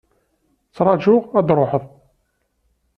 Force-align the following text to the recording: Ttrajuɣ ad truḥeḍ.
Ttrajuɣ 0.67 1.23
ad 1.39 1.45
truḥeḍ. 1.49 1.83